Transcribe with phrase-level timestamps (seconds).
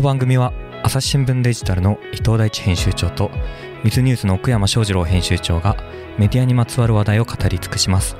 [0.00, 3.30] この番組は朝日新聞デジタルの伊藤大地編集長と
[3.84, 5.76] 水ニュースの奥山翔二郎編集長が
[6.16, 8.16] メディアにまつわる話題を語り尽くします。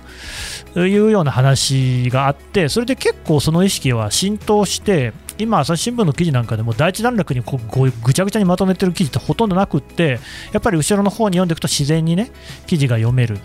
[0.87, 10.19] いうような話があって、それで結構その意識は浸透して、今、朝日新聞の記事なんかでも第一段落にこうぐちゃぐちゃにまとめてる記事ってほとんどなくって、
[10.53, 12.31] やっぱり後ろの方に読んでいくと自然にね
[12.67, 13.39] 記事が読める。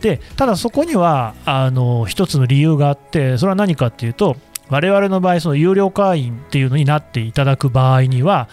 [0.00, 4.36] でただそこにはあの一つの理由があって、それは何かっていうと、
[4.68, 8.48] 我々の場合、その有料会員っていうのになっていただく場合には、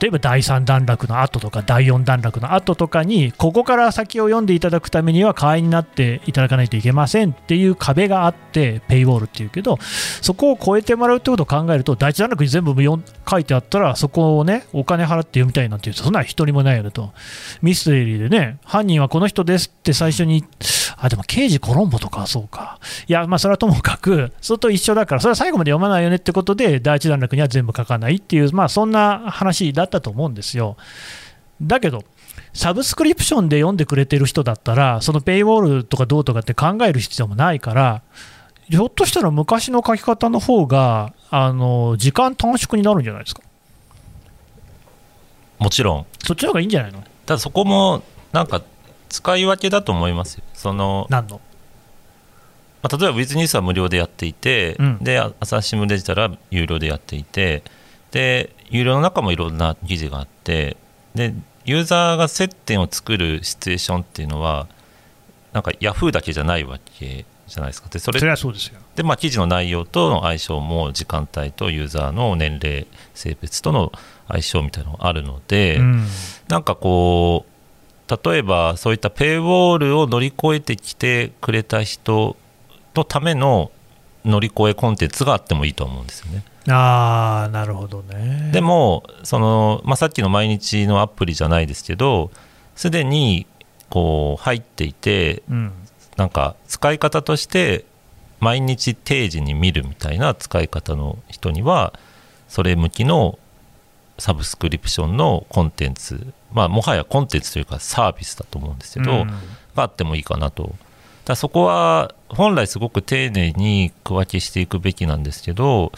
[0.00, 9.78] 例えば第3段落の後とか、第4段落の後とかに、ここから先を読んでいただくためには会員になっていただかないといけませんっていう壁があって、ペイウォールっていうけど、
[10.20, 12.74] そこを超えてもらうってことを考えると、第1段落に全部
[13.28, 17.12] 書いてあったら、そこをね、お金払って読みたいなんていうと、そんな一人もないよねと。
[17.62, 20.44] ミステリーでね、犯人はこの人ですって最初に、
[20.96, 22.78] あ、でも刑事コロンボとかそうか。
[23.06, 30.76] いや、まあそれはともかく、それと一緒だから、それは最後まで読まないよねってことで、第一段落には全部書かないっていう、まあそんな話だったと思うんですよ。
[31.60, 32.04] だけど、
[32.52, 38.02] サブスクリプションで読んでくれてる人だったら、そのペイウォールとかどうとかって考える必要もないから、
[38.68, 43.42] ひょっとしたら昔の書き方の方があが、時間短縮になるんじゃないですか。
[45.58, 46.06] もちろん。
[46.24, 47.02] そっちの方がいいんじゃないの？
[47.26, 48.62] ただそこも、なんか
[49.08, 50.44] 使い分けだと思いますよ。
[50.54, 51.40] その何の？
[52.82, 57.62] まあ、例えばウィズニュースは無料でやっていて、うん、で朝日新聞デジタルは有料でやっていて
[58.10, 60.76] で有料の中もいろんな記事があって
[61.14, 61.34] で
[61.64, 64.68] ユーザーが接点を作るシチュエーションっていうのは
[65.52, 67.88] なんかヤフーだけじゃないわけじゃないですか。
[67.88, 68.78] でそれそうですよ。
[68.94, 73.92] で、まあ、記事の内容との相性も時間帯とユーザーの年齢性別との
[74.28, 76.06] 相性みたいなのがあるので、うん、
[76.48, 82.36] なんかこう例えばそういったペイウォールを乗り越えてきてくれた人
[82.94, 83.70] のための
[84.24, 86.44] 乗り越えコンテンツがあってもいいと思うんですよね。
[86.68, 92.30] あーなるほどねでもその、まあ、さっきの毎日のアプリじゃないですけど
[92.76, 93.46] すでに
[93.88, 95.72] こう入っていて、うん、
[96.18, 97.86] なんか使い方として
[98.40, 101.98] 毎日定時に見るみたいな使い方の人には
[102.48, 103.38] それ向きの
[104.18, 109.26] サブスクリプションのコンテンツ、まあ、もはやコンテンツというかサービスだと思うんですけど、うん、
[109.74, 110.74] があってもいいかなと。
[111.24, 115.92] だそこは本来すごく丁寧に区分けしていくべきなんですけど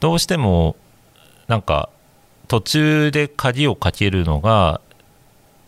[0.00, 0.76] どうしても
[1.46, 1.88] なんか
[2.48, 4.80] 途中で鍵をかけるのが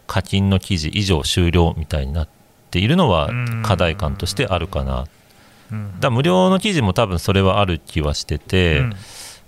[0.06, 2.28] 課金の記事以上終了みたいになっ
[2.70, 3.30] ているのは
[3.62, 5.06] 課題感としてあるかな。
[6.00, 8.82] だ無料の記事も多分それはある気はしてて、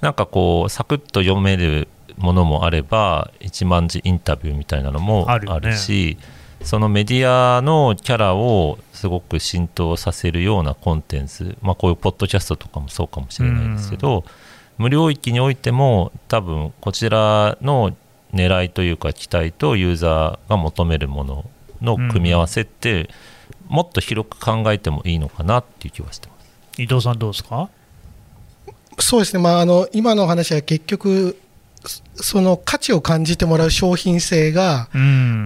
[0.01, 6.25] なんかこうサクッと読めるものもあれば1万字インタビューみたいなのもあるし、ね、
[6.65, 14.25] そのメディアのキャラをすごく浸透させるようなコンテンツ、まあ、こういうポッドキャストとかもそうかもしれないですけど、
[14.79, 17.95] 無料域においても多分こちらの
[18.33, 21.45] 狙いというか期待とユーザーが求めるもの
[21.83, 23.11] の組み合わせって、
[23.69, 26.81] もっと広く考えてもいいのかなっていう気はしてます。
[26.81, 27.69] 伊藤さんどうですか？
[28.99, 31.39] そうですね、まあ、あの今の話は結局
[32.15, 34.89] その価値を感じてもらう商品性が、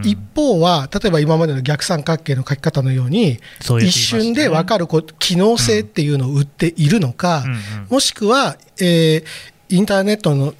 [0.02, 3.40] 一方は、例えば今までの逆三角形の書き方のように、
[3.80, 4.86] 一瞬で分かる
[5.18, 7.44] 機能性っていうのを売っているのか、
[7.88, 9.24] もしくは、えー、
[9.68, 10.54] インターネットの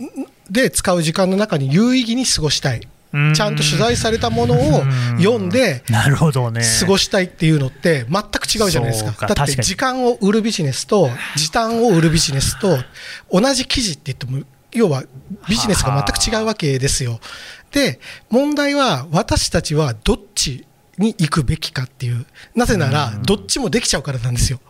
[0.50, 2.80] で使う時間の中に有意義に過ごしたい。
[3.34, 4.82] ちゃんと取材されたものを
[5.16, 6.62] 読んで、なるほどね。
[6.80, 9.26] 過ごしたいっていうのって、全く違うじゃないですか。
[9.26, 12.78] だって、時間を売るビジネスと、時短を売るビジネスと、
[13.32, 14.44] 同じ記事って言っても
[14.76, 15.04] 要は
[15.48, 17.20] ビジネスが全く違うわけですよ。
[17.72, 17.98] で、
[18.30, 20.66] 問題は私たちはどっち
[20.98, 22.24] に行くべきかっていう、
[22.54, 24.60] なぜなら、どっちもできちゃうからなんですよ。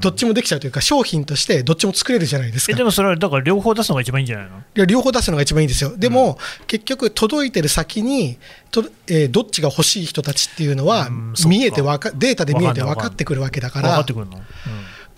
[0.00, 2.76] どっちもできちゃうというか、商品としてどっちも作れるじゃないですか。
[2.76, 4.58] でもそれは、だから両方出すのが一番いいんじゃないの？
[4.58, 5.96] いや、両方出すのが一番いいんですよ。
[5.96, 8.38] でも、うん、結局、届いてる先に
[8.70, 11.10] と、えー、どっちが欲しい人たちっていうのは、
[11.46, 14.14] 見えてわか、データで見えて分かってくるわけだから、か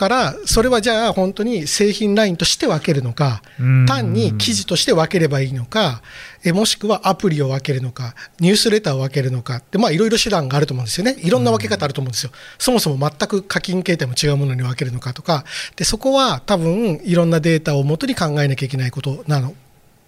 [0.09, 3.43] らそれはじゃあ本当に製品ラインとして分けるのか
[3.87, 6.03] 単に記事として分ければいいのか
[6.45, 11.17] えもしくはアプリを分けるのかニュースレターを分けるのかってまあいろいろ手段があると思うんですよね。
[11.19, 12.33] いろんな分け方あると思うんですよ。
[12.59, 15.45] そもそも全く課金形態も違うものに分けるのかとか。
[15.77, 19.55] でそこは多分いろんなデータをもとに考えなきゃいけないことなの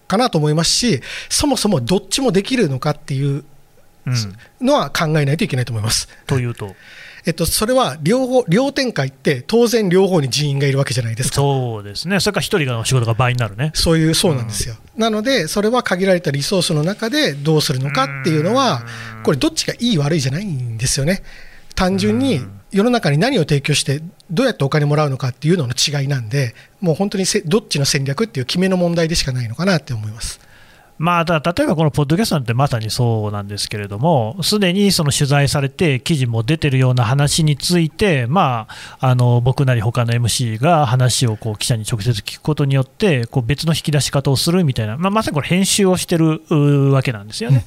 [0.08, 1.00] かなと思いますし
[1.30, 3.44] そもそもどっちもできるのかっていう
[4.60, 6.08] のは考えないといけないと思います。
[6.26, 6.74] というと？
[7.26, 11.36] えっと、それは両方両展開って当然両方に人員がいるわけじゃないですか。
[11.36, 12.20] そうですね。
[12.20, 13.70] それから1人の仕事が倍になるね。
[13.74, 18.84] そういうそうなんですよ、うん、なのでそれは限られたリソースの中でどうするのかっていうのは
[19.22, 21.22] これどっちがいい悪いじゃないんですよね。
[21.74, 22.40] 単純に
[22.72, 30.40] 世の中に何を提供してどうやってお金もらうのかっていうのの違いなんでもう本当にどっちの戦略っていう決めの問題でしかないのかなって思います。
[30.96, 38.68] まあ、例えばこのポッドキャストなんてまさにそうなんですけれども、すでにその取材されて、記事も出てるような話について、ま
[39.00, 46.42] あ、あの僕なり他の MC が話をこう記者に直接聞くことによって、こう別の引き出し方をするみたいな、まあ、まさにこれ、編集をしてる
[46.92, 47.64] わけなんですよね。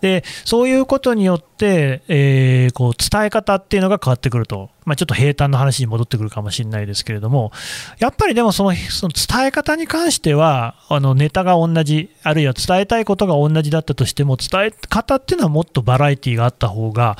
[0.00, 4.70] でそういうことによって、えー、こう伝え方っていうのが変わってくると。
[4.84, 7.52] まあ、ちょっと平坦の話に戻ってくるかもしれないですけれども、
[7.98, 17.16] やっぱりでもそのその伝え方に関しては、あのネタが同じ、あるいは伝えたいことが同じだったとしても、伝え方っていうのはもっとバラエティーがあった方が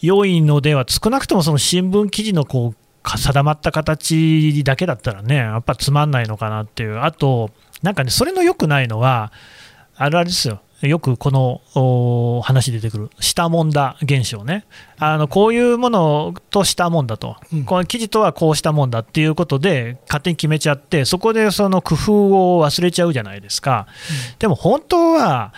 [0.00, 2.80] 良いのでは、少なくともその新聞記事のこう
[3.18, 7.50] 定まった形だけだったらね、やっぱつまんないのかなっていう、あと、
[7.82, 9.32] なんかね、それの良くないのは、
[9.96, 11.30] あれあれですよ、よくこ
[11.74, 14.64] の話出てくる、下もんだ現象ね、
[14.98, 22.12] あのこういうものとしたもんだと、うん、この記事とはこうしたもんだっていうことで、勝手に決めちゃって、そこでその工夫
[22.58, 23.88] を忘れちゃうじゃないですか、
[24.32, 25.52] うん、でも本当は、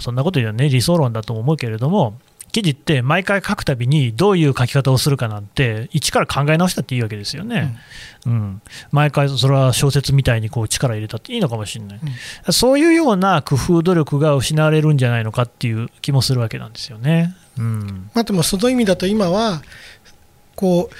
[0.00, 2.18] そんなこと言うのはね、理想論だと思うけれども、
[2.56, 7.76] 記事って毎回書くたびにどういう書き方をするかなんて一から考え直したっていいわけですよね、
[8.24, 8.62] うん、うん、
[8.92, 12.00] 毎回それは小説みたいにこう力入れたっていいのかもしれない、
[12.46, 18.10] うん、そういうような工夫努力が失われるんじゃないのかっていう気もするわけなんですよね、うん。
[18.14, 19.60] まあ、でもその意味だと今は
[20.54, 20.94] こう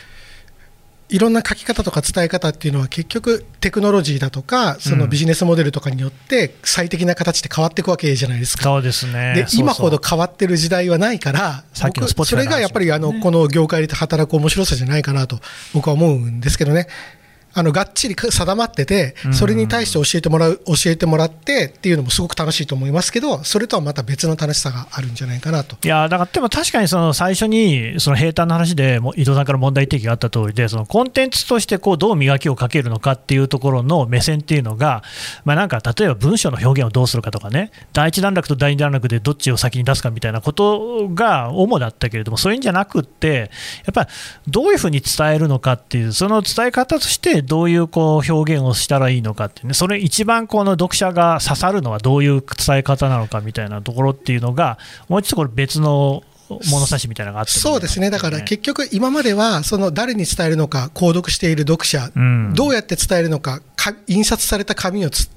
[1.09, 8.65] いろんな書き方とか伝え方っていうのは結局テクノロジーだとかそのビジネスモデルとかによって最適な形で変わっていくわけじゃないですか。
[8.65, 15.39] そうですねで今ほど変わってる時代はないからそれがやっぱりあのこの業界で働く面白さじゃないかなと
[15.73, 16.89] 僕は思うんですけどね。
[17.59, 25.77] あのがっちり定まってて、それに対して教えてもらう、教えてもらってっていうのもすごく楽しいと思いますけど、それとはまた別の楽しさがあるんじゃないかなと。
[25.83, 35.03] いやだからでも確かにその最初にその平坦な話で伊藤さんから問題提起があった通りで、そのコンテンツとしてこうどう磨きをかけるのかっていうところの目線っていうのが、
[35.47, 43.51] まあ、なんか例えば文章の表現をどうするかとかね、第一段落と第二段落でどっちを先に出すかみたいなことが主だったけれども、そういうんじゃなくって、
[43.87, 44.09] やっぱり
[44.47, 54.79] どういうふうに伝えるのかっていう、その伝え方としてどういうこう表現をしたらいいのかっていうね、それ一番この読者が刺さるのはどういう伝え方なのかみたいなところっていうのが、
[55.09, 65.31] もうちょっとこれ別の物差しみたいなのがあって、ね、そうですね、だから結局、今まではその誰に伝えるのか、購読している読者、うん、どうやって伝えるのか、か印刷された紙をつ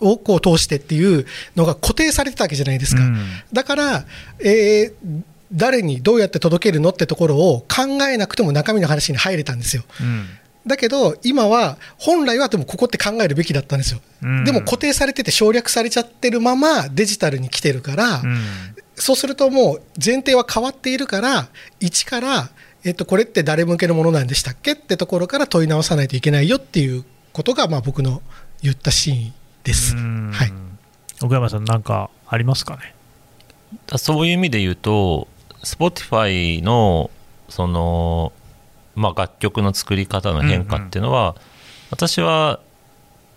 [0.00, 3.02] をこう通してっていうのが固定されてたわけじゃないですか。
[3.02, 3.18] うん、
[3.52, 4.04] だから、
[4.40, 5.22] えー
[5.54, 9.82] 誰にどうやって届けるのってところを考えなくても中身の話に入れたんですよ。
[10.00, 10.26] うん
[10.66, 14.00] だけど、今は、本来はでもここって考えるべきだったんですよ。
[14.22, 18.44] うん、でも固定されてて省略されちゃってるままデジタルに来てるから、うん、
[18.94, 21.48] そうするともう前提は変わっているから、
[21.80, 22.50] 一から、
[22.84, 28.22] えっと、これって誰向けのものなんでしたっけってところから問い直さないといけないよっていうことが、まあ、僕の
[28.62, 29.32] 言ったシーン
[29.64, 29.96] です。
[29.96, 30.52] はい、
[31.22, 32.94] 奥山さん、なんかありますかね？
[33.96, 35.26] そういう意味で言うと、
[35.64, 37.10] Spotify の
[37.48, 38.32] その
[38.94, 41.42] まあ、楽曲の作り方の変化っていうのは、うんうん、
[41.90, 42.60] 私は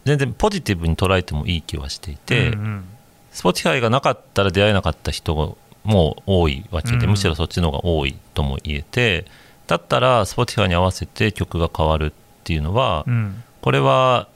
[0.05, 2.85] 全然ポジティブに捉えてもいい気はしていて、うんうん、
[3.33, 9.25] Spotify がなかったら出会えなかった人も多いわけで、うんうん、むしろそっちの方が多いとも言えて
[9.67, 12.12] だったら Spotify に合わせて曲が変わるっ
[12.43, 14.27] ていうのは、うん、これは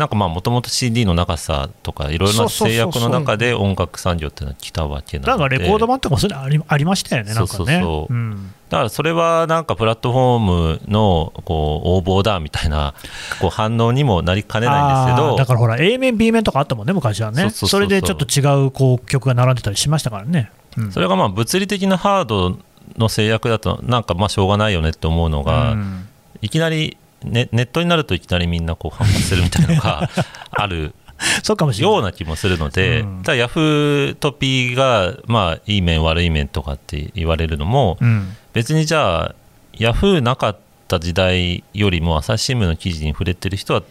[0.00, 5.32] なんかまあもともと CD の長さとかいろいろな制約の中で音楽産業っていうのは来たわけなので。
[5.32, 12.94] だからレコード版とかもそれありありましたよね、そうそうそう、うん、だからそれはなんかプラットフォームのこう応募だみたいな
[13.40, 15.36] こう反応にもなりかねないんですけど。
[15.36, 17.50] だからほら A 面 B 面とかあったもんね昔はね。
[17.50, 22.56] それでちょっと違うこう曲が並んでたりしましたからね、うん、それがまあ物理的なハード
[22.96, 26.08] の制約だとなんかまあしょうがないよねって思うのが、うん、
[26.40, 30.08] いきなりネネットになるといきなりみんなこう反発するみたいなのが
[30.52, 30.94] ある
[31.42, 31.94] そうかもしれない。
[31.94, 39.34] ような気もするので、うん、ただヤフートピーが、まあ、いい面悪い面とかって言われるのも、うん、別にじゃあ
[39.78, 40.56] ヤフーなかっ
[40.90, 43.82] った時代よりも朝日新聞の記事に触れてる人は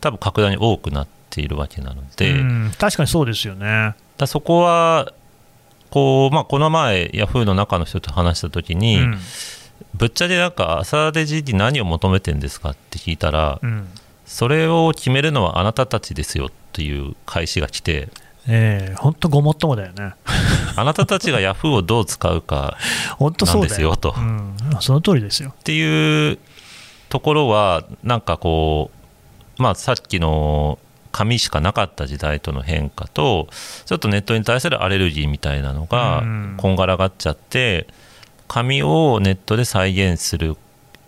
[0.00, 2.34] 多分格段に多くなっているわけなので、
[2.78, 3.96] 確かにそうですよね。
[4.16, 5.12] だそこは
[5.90, 9.18] こう、まあ、この前ヤフーの中の人と話した時に、うん、
[9.94, 13.88] ぶっちゃけなんか朝デジに何を求めてるんですかって聞いたら、うん、
[14.24, 18.08] それを決めるのはあなたたちですよっていう返しが来て
[18.46, 20.14] ええー、本当ごもっともだよね。
[20.76, 22.76] あなたたちがヤフーをどう使うか
[23.18, 24.14] なんですよと。
[24.16, 25.54] うん、その通りですよ。
[25.58, 26.38] っていう
[27.08, 28.90] ところは、なんかこ
[29.58, 30.78] う、まあ、さっきの
[31.12, 33.48] 紙しかなかった時代との変化と、
[33.86, 36.22] ちょっとネットに対するアレルギーみたいなのが
[36.56, 37.86] こんがらがっちゃって、
[38.46, 40.56] 紙をネットで再現する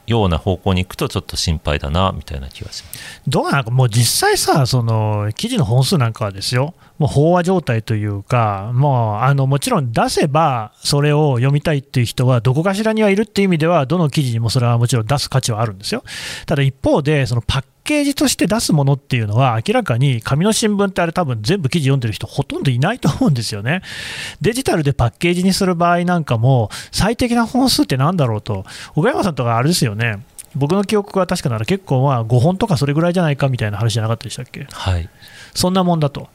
[0.07, 16.05] ような方向に行くとちょっと心配だなみたいな気がしますどうなんかもう実際さ、その記事の本数なんかはですよ、もう飽和状態というか、もうあのもちろん出せば、それを読みたいっていう人は、どこかしらにはいるっていう意味では、どの記事にもそれはもちろん出す価値はあるんですよ。
[16.47, 23.83] ただ一方で、そのパッケージとして出すものっていうのは、明らかに紙の新聞ってあれ、多分全部記事読んでる人、ほとんどいないと思うんですよね。
[24.41, 30.19] デジタルでパッケージにする場合なんかも、最適な本数ってなんだろうと、小山さんとかあれですよね。
[30.57, 35.09] 僕の記憶は確かなら結構まあ5本とかそれぐらいじゃないかみたいな話じゃなかったでしたっけ、はい、
[35.55, 36.29] そんなもんだと。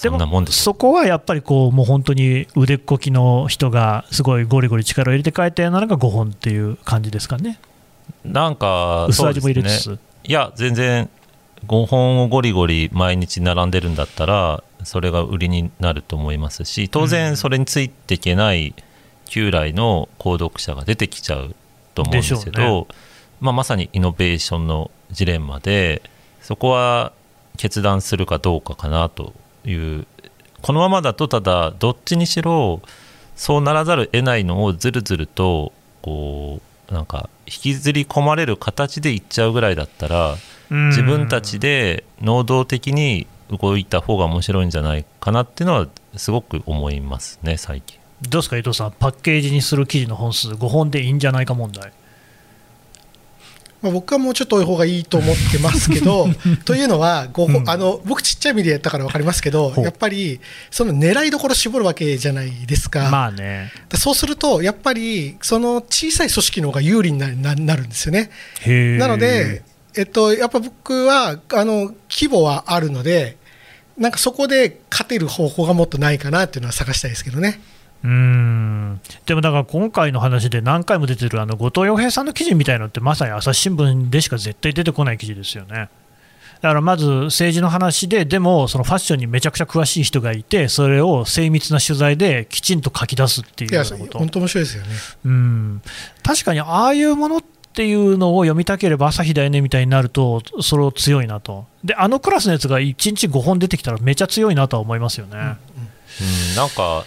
[0.00, 7.58] でもそこはやっぱりこうもう本当に腕っこきの人がすごいゴリゴリ力を入れて書いたようなのが5本っていう感じですかね。
[8.22, 11.08] なんか薄味も入れつつ、ね、いや全然
[11.66, 18.74] 5本をゴリゴリ毎日並んでるんだったらそれが売りになると思いますし当然それについていけない
[19.24, 21.54] 旧来の購読者が出てきちゃう
[21.94, 22.86] と思うんですけど、ね、
[23.40, 26.02] まあ、まさにイノベーションのジレンマで
[26.40, 27.12] そこは
[27.56, 29.32] 決断するかどうかかなと
[29.64, 30.06] いう
[30.62, 32.80] このままだとただどっちにしろ
[33.34, 40.36] そうならざるを得ないのをずるずるとこうなんか引きずり込まれる形でいっちゃうぐらいだったら
[40.70, 47.98] 自分たちで能動的に動いた方が面白いんじゃないかなっていうのはすごく思いますね最近。
[48.22, 48.92] どうですか伊藤さん。
[48.92, 51.92] パッケージにする記事の本数5本でいいんじゃないか問題
[53.82, 56.26] まあ、僕はもうちょっと多い方がいいと思ってますけど
[56.64, 60.40] というのはご、うん、あの僕ちっちゃい意味でやったから分かりますけどやっぱり
[60.70, 68.30] その狙いどころ絞るわけじゃないですか,、まあね、そうするとやっぱりその小さい組織の方が有利になるんですよね。
[68.98, 69.62] なので、
[69.96, 73.36] えっと、やっぱ僕はあの規模はあるので
[73.98, 77.60] なんかそこで勝てる方法がもっとないかなっていうのは探したいですけどね。
[78.06, 85.88] うんでもだから今回の話で何回も出てるあの後藤洋平さんの記事みたいのってまさに朝日新聞でしか絶対出てこない記事ですよね。
[86.60, 94.18] だからまず政治の話で、でもそのファッションにめちゃくちゃ詳しい人がいて、それを精密な取材できちんと書き出すっていうようなこと。
[94.18, 94.88] 本当面白いですよね。
[95.24, 95.82] うん
[96.22, 101.66] 確かにああいうものっていうのを読みたければ朝日だよねみたいになると、それを強いなと。
[101.84, 105.36] で、あのクラスのやつが1日5本出てきたらめちゃ強いなとは思いますよね。
[105.36, 107.04] うん、うん、なんか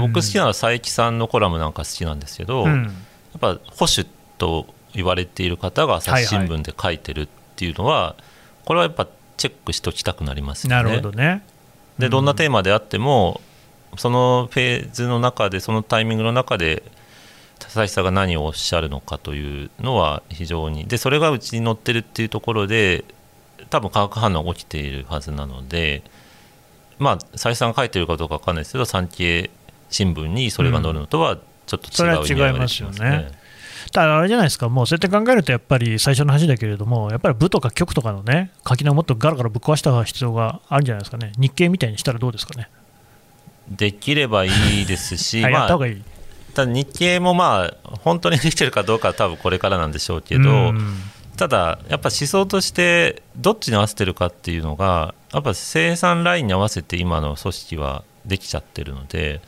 [0.00, 2.92] 僕好きなのは佐伯さんのコラムなんか好きなんですけど、うん、やっ
[3.40, 4.08] ぱ保守
[4.38, 8.22] と言われている方が朝日新聞で書いてるっていうのは、はいはい、
[8.64, 10.76] これはやっぱチェックしておきたくなりますよね。
[10.76, 11.42] なるほどね。
[11.98, 13.40] でどんなテーマであっても、
[13.96, 16.82] そのフェーズの中でそのタイミングの中で
[17.58, 23.04] 佐々木さんが何をおっしゃるのかというのは非常にでそれがうちに載ってるっていうところで
[23.70, 26.02] 多分化学反応が起きているはずなので
[26.98, 29.50] まあ佐々木さんが書いてるかどうか分かんないですけど産経
[29.92, 33.30] 新聞にそれが載るのとはちょっと違う、うん、それは違いますよね。
[33.92, 42.68] ただあれじゃないですか、もうそうやって考えると、やっぱり最初の話だけれども、やっぱり部とか局とかのね、垣根をもっとガラガラぶっ壊した必要があるんじゃないですかね、日経みたいにしたらどうですかね。
[43.68, 44.48] できればい
[44.82, 50.72] いですし、はい、まあ、ただ日経もまあ本当にできてるかどうかは多分これからなんでしょうけど、
[51.36, 59.42] ただ、やっぱ思想としてどっちに合わせてるかっていうのが、やっぱ生産ラインに合わせて今の組織はできちゃってるので。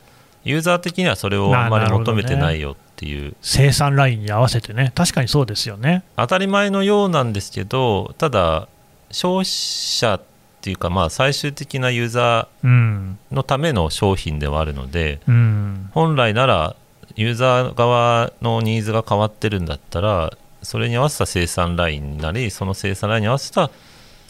[0.45, 4.91] ユーザー的にはそれをあんまり求めてないよっていう、ね、生産ラインに合わせてね。
[4.95, 6.03] 確かにそうですよね。
[6.15, 8.67] 当たり前のようなんですけどただ
[9.11, 10.21] 消費者っ
[10.61, 16.75] ていうかまあ最終的なユーザーのための商品ではあるので、うん、本来なら
[17.15, 23.69] ユーザー側のニーズが変わってるんだったらそれに合わせた生産ラインになりその生産ラインに合わせた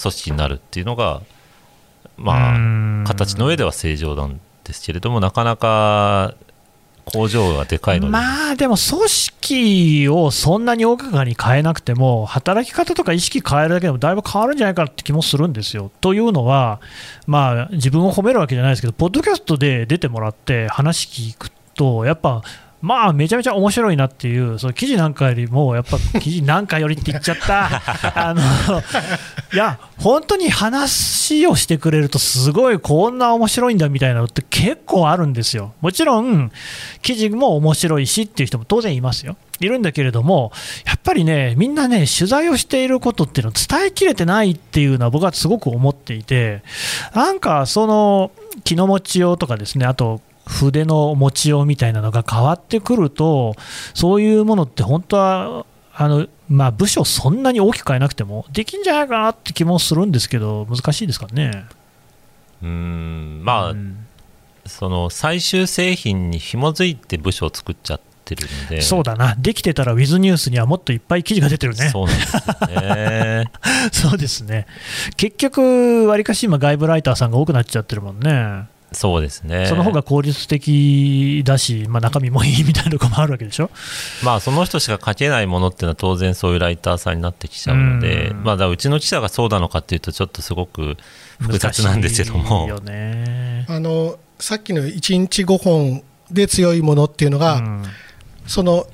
[0.02, 1.22] 組織になるっていうのが
[2.18, 6.36] まあ形の上では正常なんですけれども、なかなか
[7.06, 15.92] 工場がでかいのでまあでも組織をそんなに大掛かりに変えなくても、働き方とか意識変えるだけでもだいぶ変わるんじゃないかって気もするんですよ。
[16.02, 16.82] というのは、
[17.28, 22.42] まあ、自分を褒めるわけじゃないですけど、ポッドキャストで出てもらって話聞くと、やっぱ
[22.86, 27.82] まあ、めちゃめちゃ面白いなっていう、その記事なんかよりも、やっぱ記事なんかよりって言っちゃった、
[28.30, 28.42] あの
[29.54, 35.74] いや、本当に話をしてくれると、すごいこんな面白いんだみたいなのって結構あるんですよ。
[35.82, 36.52] もちろん、
[37.02, 39.36] 記事も面白いしっていう人も当然いますよ。
[39.60, 40.52] いるんだけれども、
[40.86, 46.62] やっぱりね、みんなね、取材をしていることっていうのを伝えきれてないっていうのは僕はすごく思っていて、
[47.16, 48.32] なんかその
[48.64, 53.56] 気の持ちようとかですね、あと筆の持ちようみたいなのが変わってくると、
[53.94, 61.66] そういうものって本当は、あのまあ、部署そんなに大きく変えなくてもできんじゃないかなって気もするんですけど、難しいですかね。
[62.62, 64.06] うんまあ、うん、
[64.66, 71.90] その最終製品に紐づいて部署を作っちゃってるんでそうだな、できてたらウィズニュースにはもっといっぱい記事が出てるね。
[71.90, 72.36] そうです
[72.68, 73.52] ね
[73.92, 74.68] そうですね
[75.16, 78.68] 結局、わりかし今、外部ライターさんが多くなっちゃってるもんね。
[78.96, 79.68] そうですね。
[79.68, 83.70] その方が効率的だし、まあ、中身もいいみたいなところもあるわけでしょ、
[84.24, 90.98] まあ、その人しか書けないものっていうのは当然そういうライターさんになってきちゃうので、まあ、だうちの記者がそうなのかっていうとちょっとすごく
[91.40, 92.70] 複雑なんですけども。
[93.68, 97.62] あのさっきの1日5本で強いものっていうのが、
[98.48, 98.88] その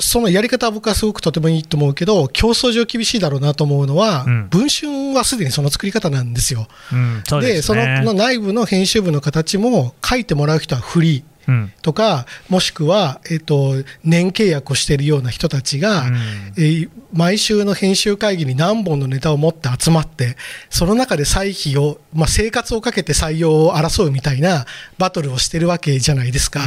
[0.00, 6.68] そのやり方は僕はすごくとてもいいと思うけど、競争上厳しいだろうなと思うのは、うん、文春はすでにその作り方なんですよ。
[6.92, 11.37] うん、そで、ね、その内部の編集部の形も書いてもらう人はフリー。
[11.82, 13.74] とか、うん、もしくは、えーと、
[14.04, 16.14] 年契約をしているような人たちが、うん、
[16.56, 20.36] えー、毎週の編集会議に何本のネタを持って集まって
[20.68, 24.66] その中で歳費を、まあ、生活をかけて採用を争うみたいな
[24.98, 26.60] バトルをしてるわけじゃないですか、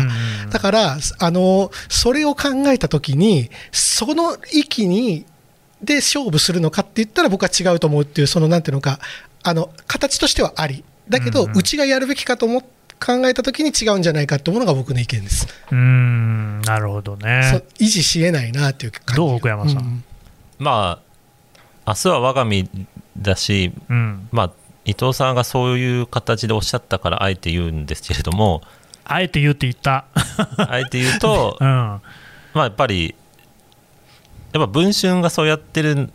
[0.44, 5.26] うん、だからあのそれを考えた時にその域に
[5.84, 9.00] で勝負するのかって言ったら僕は違うと思うっていうそのなんていうのか
[9.44, 10.84] あの形としてはあり。
[11.10, 15.48] だけど、うちがやるべきかと思って考えたときに違うんじゃないかというものが僕の意見です。
[15.72, 17.64] うんなるほどね。
[17.80, 19.16] 維持しえないなっていう感じ。
[19.16, 20.04] どう奥山さん、うん、
[20.60, 21.02] ま
[21.86, 22.70] あ明日は我が身
[23.18, 24.52] だし、うん、まあ
[24.86, 28.62] 伊藤さんがそういう形でおっしゃったからあえて言うんですけれども
[29.04, 30.06] あえて言うって言った。
[30.58, 32.02] あえて言うと、 うん、ま
[32.54, 33.16] あやっぱり
[34.54, 36.12] やっぱ文春がそうやってる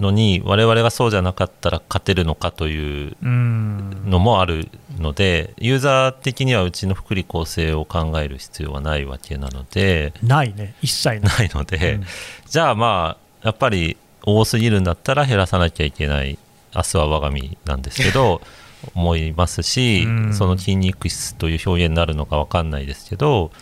[0.00, 10.12] のに我々がそうじゃなかったら勝てるのかというのもあるのでユーザー的にはうちの福利厚生を考える必要はないわけなので。
[10.22, 10.74] ないね。
[10.82, 11.50] 一切ない。
[11.54, 12.04] ので、うん、
[12.46, 16.38] じゃあまあやっぱり多すぎるんだったら減らさなきゃいけない。
[16.74, 18.40] 明日は我が身なんですけど
[18.94, 23.52] 思いますし、その筋肉質という表現になるのか分かんないですけど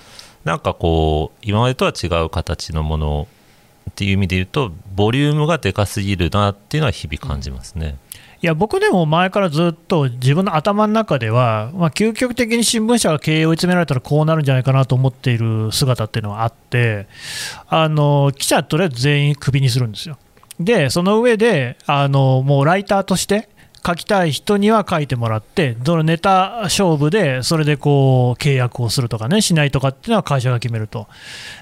[0.44, 3.28] なんかこう今までとは違う形のもの
[3.90, 7.96] っていう意味で言うとボリュームがでかすぎるなっていうのは日々感じますね。
[8.42, 17.06] いや僕でも前からずっと自分の頭の中では、まあ、究極的に新聞社が経営を追い詰められたらこうなるんじゃないかなと思っている姿っていうのはあって
[17.68, 20.18] あの記者とりあえず全員クビにするんですよ。
[20.58, 23.48] でその上であのもうライターとして
[23.84, 31.08] 書きたい人には書いてもらって、どのネタ勝負で、それでこう契約をするとかね、しないとかっていうのは会社が決めると。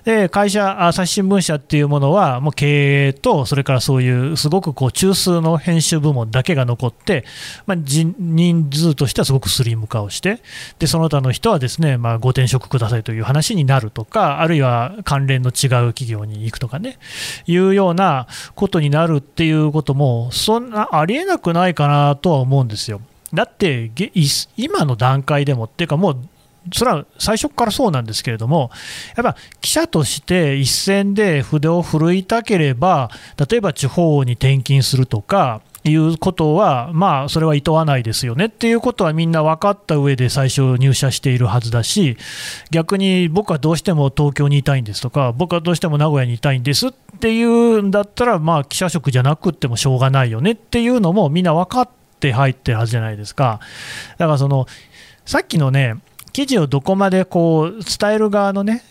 [0.05, 7.25] で、会社、朝日新聞社っていうものは、もう経営と、それからそういうすごくこう中枢の編集部門だけが残って、
[7.67, 10.43] まあ、人数としてはすごくスリム化をして、
[10.79, 16.99] で、その他の人はですね、まあ、ご転職くださいという話になるとか、あるいは関連の違う企業に行くとかね、
[17.47, 23.01] いうようなことになるっていうことも、そんなありえなくないかなとは思うんですよ。
[23.33, 23.91] だって
[24.57, 26.17] 今の段階でもっていうかもう
[26.75, 28.71] それは最初からそうなんですけれども、
[29.17, 33.11] やっぱ記者として一線で筆を振るいたければ、
[33.51, 42.19] 例えば地方に転勤するとか、いうことは、まあ、それはいとわないですよねっていうことはみんな分かった上で最初入社しているはずだし、
[42.71, 52.00] 逆に僕はどうしても東京にいたいんですとか、僕はどうしても名古屋にいたいんですっていうんだったら、まあ、記者職じゃなくってもしょうがないよねっていうのもみんな分かって
[52.33, 53.61] 入ってるはずじゃないですか。
[54.19, 54.67] だからその
[55.25, 55.97] さっきのね
[56.33, 58.85] 記事をどこまでこう伝える側のね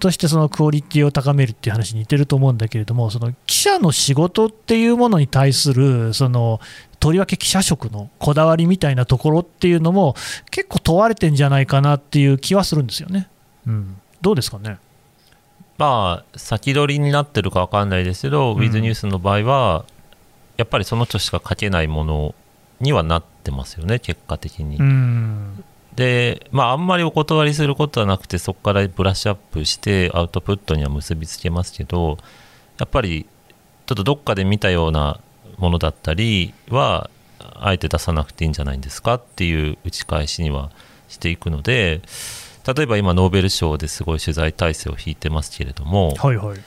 [0.00, 6.58] としてそのクオリティを高めるっていう話に似てると思うんだけれどもその記者の仕事っていうものに対するその
[6.98, 10.14] とりわけ記者職のこだわりみたいなところっていうのも
[10.50, 13.28] 結構問われてんじゃないかなっていう気はするんですよね。
[13.66, 14.78] うん、どうですかね？
[15.76, 19.84] まあ先取りになってるか分かんないですけど、ウィズニュースの場合は
[20.56, 22.34] やっぱりその人しか書けないもの
[22.80, 24.78] にはなってますよね結果的に。
[25.94, 32.18] で、まあ、あんまりお断りすることはなくて、そこからブラッシュアップして、アウトプットには結びつけますけど、
[32.78, 33.26] やっぱり、
[33.86, 35.20] ちょっとどっかで見たような
[35.56, 37.08] ものだったりは、
[37.38, 40.70] あえて出さなくていいんじゃないんですかっていう打ち返しには
[41.08, 42.02] していくので、
[42.66, 46.58] 例えば今ノーベル賞ですごい取材体制を引いてますけれども、はいはい、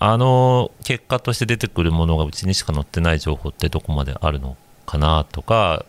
[0.00, 4.56] あの結果として出てくるものがうちにしか載ってない情報ってどこまであるの
[4.90, 5.84] かなとか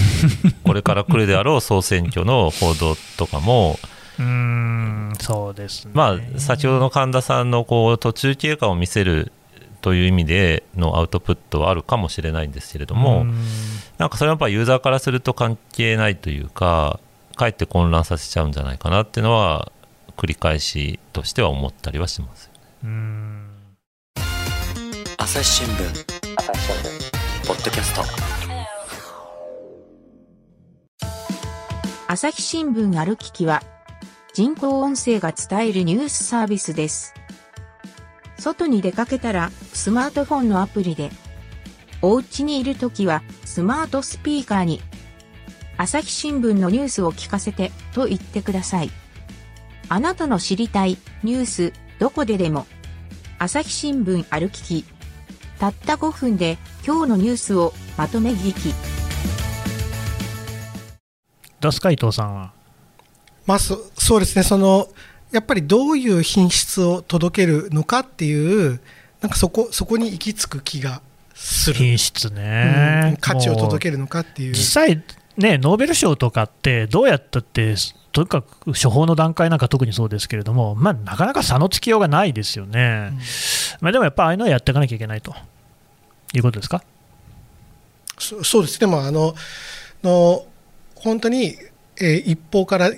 [0.64, 3.78] これから来るであろう総選挙の報道とかも
[4.18, 9.32] うんそうです、ね、まあ、先ほどの神田さんのこう途中経過を見せる
[9.82, 13.26] という意味でのアウトプットはあるかもしれないんですけれども、
[13.96, 16.98] なんかそれはやっぱユーザーからすると関係ないというか、
[17.36, 19.70] かえって混乱させちゃうんじゃないかなっていうのは、
[20.16, 22.50] 繰り返しとしては思ったりはします。
[25.16, 26.18] 朝日新聞。
[27.48, 28.37] ポッドキャスト
[32.10, 33.62] 朝日新聞ある聞きは
[34.32, 37.12] 人工音声が伝えるニュースサービスです。
[38.38, 41.10] 外に出かけたらスマートフォンのアプリで、
[42.00, 44.80] お家にいるときはスマートスピーカーに、
[45.76, 48.90] 朝日新聞のニュースを聞かせてと言ってください。
[49.90, 52.66] あなたの知りたいニュースどこででも、
[53.38, 54.84] 朝日新聞ある聞き。
[55.58, 58.97] たった5分で今日のニュースをまとめ聞き。
[61.60, 62.52] 出すか伊藤さんは。
[63.46, 64.42] まあ、そそうですね。
[64.42, 64.88] その
[65.32, 68.80] やっぱりどういう品質を届けるのかっていう
[69.20, 71.00] なんかそこそこに行き着く気が
[71.34, 71.76] する。
[71.76, 74.54] 品質ね、うん、価値を届けるのかっていう。
[74.54, 75.02] 実際
[75.36, 77.74] ねノーベル賞とかってどうやったって
[78.12, 83.18] とにかく処方の段階なんか特にそうですけれども、まあ、なかなか差のつきようがないですよね、うん、
[83.80, 85.34] まあ、でもやっぱああいうのはやっていかなきゃいけないと。
[86.34, 86.82] いうことですか？
[88.18, 88.78] そそうです。
[88.78, 89.34] でもあの
[90.02, 90.44] の
[91.02, 91.56] 本当に、
[92.00, 92.90] えー、一方から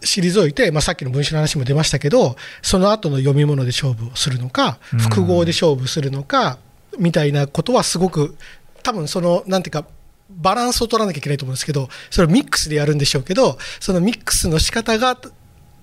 [0.00, 6.58] 退いて、まあ、さっきの文章の話も出ましたけどその後の読み物で勝負をするのか複合で勝負するのか、
[6.98, 8.36] みたいなことはすごく
[8.82, 9.84] 多分そのなんていうか
[10.30, 15.18] バランスを取らなきゃいけないと思うんですけどそれをミックスでやるんでしょうけどそのミックスの仕方が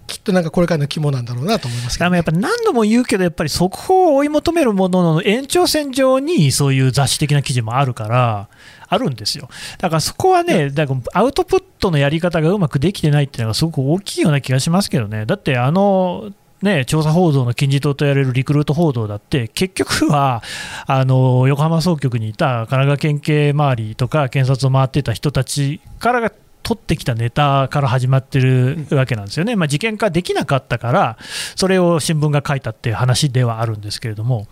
[0.07, 8.47] きっとなんかこれからの肝なんだろうなと思いますけど、ね、やっぱ何度も言うけど、やっぱり速報を追い求めるものの延長線上にそういう雑誌的な記事もあるから、
[8.89, 9.49] あるんですよ。
[9.79, 15.25] だからそこはね、だからアウトプットのやり方がうまくできてないっていうのがすごく大きいような気がしますけどね。
[15.25, 20.41] だってあのね、調査報道の金字塔と言われるリクルート報道だって、結局は
[20.87, 26.31] あの横浜総局にいた神奈川県警周りとか、検察を回ってた人たちからが
[26.67, 31.17] 取ってきたネタから始まってるわけなんですよね、まあ、事件化できなかったから、
[31.55, 34.47] それを新聞が書いたっていう話ではあるんですけれども、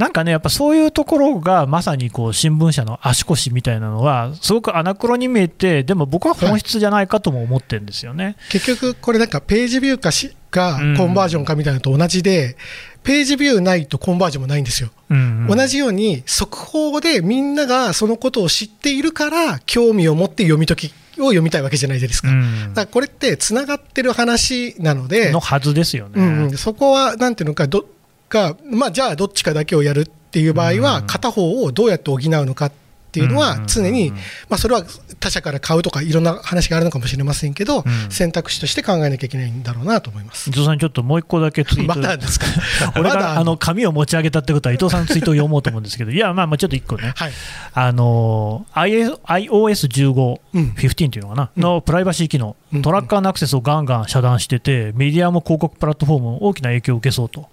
[0.00, 12.56] なんかね、やっぱそういうところがまさにこう新聞社の足腰みたいなのは、すごくアナクロに見えて、でも僕は本質じゃないかとも思ってるんですよね、結局、これなんかページビューかしかコンバージョンかみたいなのと同じで、
[13.04, 14.90] ページビューないとコンバージョンもないんですよ。
[15.08, 22.28] うんうん、同じように速報でみんながそのことを知っているから興味を持って読み解きを読みたいわけじゃないですか。
[22.28, 25.30] うん、だからこれってつながってる話なので。
[25.30, 26.12] のはずですよね。
[26.14, 27.86] うん、そこはなんていうのかど
[28.28, 32.87] が、まあ、じゃあどっちかだけをやるっていう場合は、片方をどうやって補うのかって
[33.20, 34.10] いうのは、常に、
[34.48, 34.84] まあ、それは
[35.20, 40.50] 他社から買うとか、いろんな話があるのかもしれませんけど、選択肢として考えなきゃいけないんだろうなと思います。
[40.50, 42.46] 伊藤さん、ちょっともう一個だけツイート、 まですか？
[43.00, 43.56] 俺があの？
[43.56, 47.32] 紙を持ち上げたってことは、伊藤さんのツイートを読もうと思うんですけど、いや、まあ、まあちょっと一個ね、はい、
[47.74, 57.48] あの iOS15、うん、15っていうのかな、のプライバシー機能、トラッカーのアクセスをガンガン遮断してて、メディアも広告プラットフォームも大きな影響を受けそうと。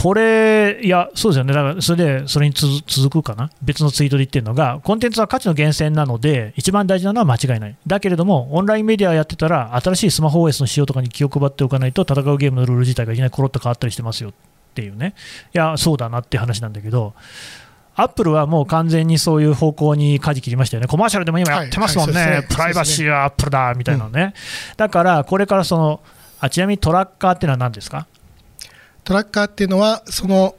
[0.00, 14.32] これ、いや、そうですよね、だからそれでそれに続くかな、別のツイートで言ってるのが、コンテンツは価値の源泉なので、一番大事なのは間違いない、だけれども、オンラインメディアやってたら、新しいスマホ OS の使用とかに気を配っておかないと、戦うゲームのルール自体がいきなりコロッと変わったりしてますよっ
[14.74, 15.14] ていうね、
[15.52, 17.14] いや、そうだなって話なんだけど、
[17.96, 24.34] アップルはもう完全にそういう方向に舵切りましたよね、コマーシャルでも今やってますもんね、はいはい、プライバシーはアップルだみたいなね、
[24.70, 26.00] うん、だからこれからその
[26.38, 28.06] あちなみにトラッカーっていうのは何ですか？
[29.08, 30.54] トラッカーっていうのはその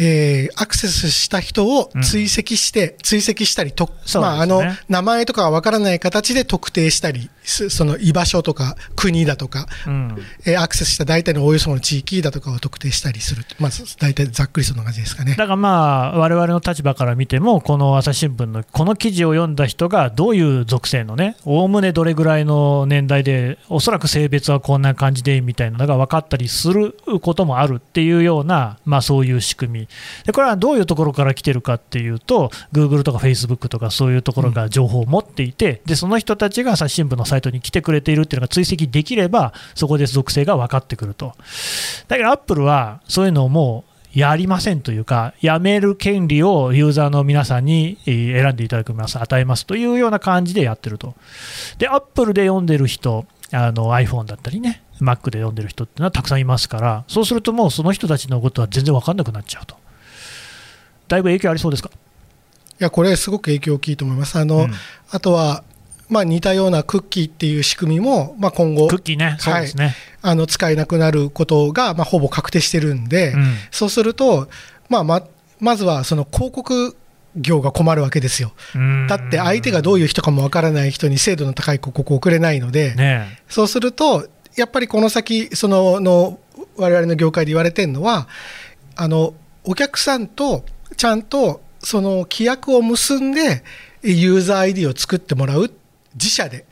[0.00, 15.34] えー、アクセスした人を追跡して、うん、追跡したりと、ね、まあ、あの名前とかがわからない形で特定したり、その居場所とか国だとか、うん、えー、アクセスした大体のおおよその地域だとかを特定したりする、まあ、大体ざっくりそんな感じですかね。
[15.34, 29.88] だからまあ、われわれの立場から見ても、この朝日新聞のこの記事を読んだ人がどういう属性のね、おおむねどれぐらいの年代で、おそらく性別はこんな感じでみたいなのが分かったりすることもあるっていうような、まあ、そういう仕組み。
[30.24, 41.34] でこれはどういうところから来てるかっていうと、Google とか Facebook とかそういうところが情報を持っていて、でその人たちが朝日新聞のサイトに来てくれているっていうのが追跡できれば、そこで属性が分かってくると。
[42.08, 51.14] だけど、アップルはそういうのをもうやりませんというか、やめる権利をユーザーの皆さんに選んでいただきます、与えますというような感じでやってると。
[51.78, 59.76] で、アップルで読んでる人、あの iPhone だったりね、Mac で読んでる人っていうのはたくさんいますから、そうするともうその人たちのことは全然分かんなくなっちゃうと。
[61.06, 61.90] だいぶ影響ありそうですか？
[62.80, 64.38] いや、これ、すごく影響大きいと思います。
[64.38, 64.70] あの、うん、
[65.10, 65.64] あとは、
[66.08, 74.48] まあ、似たようなクッキーっていう仕組みも、まあ、今後、クッキーね、そうですね、はい、あの使えなくなることが、まあ、ほぼ確定してるんで、うん、そうすると、
[74.88, 75.22] まあ、ま
[75.60, 76.96] まずはその広告
[77.36, 78.52] 業が困るわけですよ。
[79.08, 86.38] だって相手がどういう人かもわからない人に精度の高い広告を送れないので、ね、そうすると、やっぱりこの先、そのの
[86.76, 88.28] 我々の業界で言われてるのは、
[88.96, 90.64] あのお客さんと
[90.96, 93.62] ちゃんとその規約を結んで、
[94.02, 95.70] ユーザー ID を作ってもらう、
[96.14, 96.66] 自社で。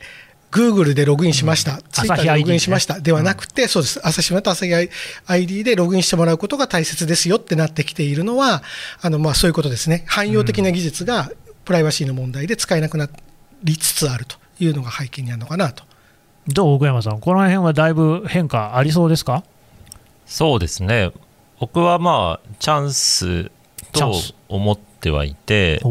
[0.49, 4.89] Google でログインしました、ツイッターでログインしました、ではなくて、そうです、朝日新聞と朝日
[5.27, 8.63] ID でログインしてもらうことが大切ですよってなってきているのは、
[9.01, 11.29] あのまあそういうことですね、汎用的な技術が
[11.65, 13.09] プライバシーの問題で使えなくな
[13.61, 15.83] りつつあるというのが背景にあるのかなと。
[16.47, 19.43] どう、奥山さん、この辺はだいぶ変化ありそうですか？
[20.25, 21.11] そうですね、
[21.59, 23.51] 僕はまあ、チャンス
[23.91, 24.13] と
[24.47, 25.81] 思ってはいて、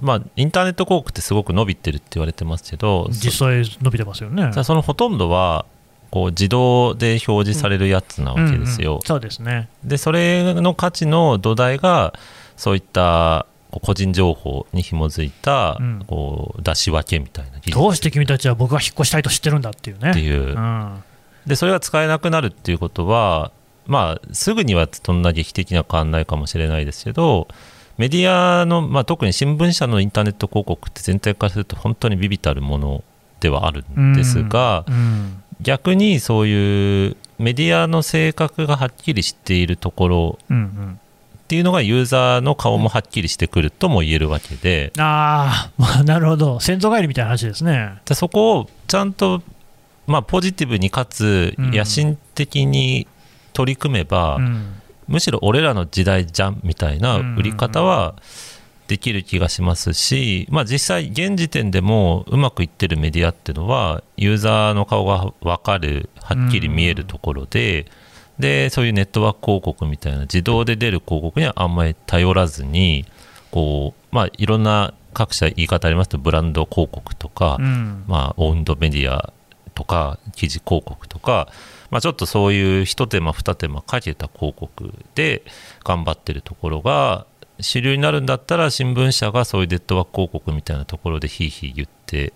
[0.00, 4.52] まあ、インターネット広告ってすごく伸びてるって言われてますけど実際伸びてますよね。
[4.64, 5.66] そのほとんどは
[6.10, 9.68] こう自動で表示されるやつなわけですよ、うんうんうん、そうですね。
[9.82, 12.14] でそれの価値の土台が
[12.56, 20.10] そういった個人情報に紐づいたこう出し分けみたいな、うん、どうして君たちは僕が引っ越したいと知ってるんだっていうね。
[20.10, 21.02] っていう、うん、
[21.46, 23.50] でそれが使えなくなるっていうことは
[23.86, 27.48] まあすぐにはそんな劇的な変わらないかもしれないですけど
[27.96, 33.04] メディアの、まあ、特に新聞社のインターネット広告って全体からすると本当にビビたるもの
[33.40, 46.60] ではあるんですが、うんうん、逆にそういうメディアの性格がはっきりしているところっていうのがユーザーの顔もはっきりしてくるとも言えるわけで、ああなるほど。
[46.60, 48.00] 先祖返りみたいな話ですね。
[48.06, 49.42] でそこをちゃんと、
[50.06, 53.06] まあ、ポジティブにかつ野心的に
[53.52, 58.16] 取り組めば、うんむしろ俺らの時代じゃんみたいな売り方は
[58.86, 67.86] できる気がしますし、まあ、実際、現時点でもうまくいってるメディアっていうのはユーザーの顔が分かる、はっきり見えるところで。
[68.38, 73.04] でそういうネットワーク広告みたいな自動で出る広告にはあんまり頼らずに
[73.52, 79.32] こう、まあ、いろんな各社言い方ありますとブランド広告とか、うん、まあ、オウンドメディア
[79.76, 81.48] とか記事広告とか
[81.94, 85.44] まあ、ちょっとそういう一手間二手間かけた広告で
[85.84, 87.24] 頑張ってるところが
[87.60, 92.32] 主流になるんだったら新聞社がそういうデッドワーク広告みたいなところでひいひい言って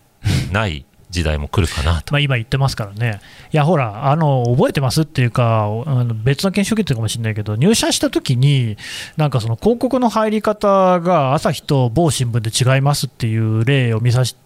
[0.50, 2.14] ない時代も来るかなと。
[2.14, 3.20] まあ今言ってますからね、
[3.52, 8.78] いやほら、あの覚えてますっていうか、あの別の研修受けてるかもしれないけど、入社した時に、
[9.18, 14.36] なんかその広告の入り方が朝日と某新聞で違いますっていう例を見させ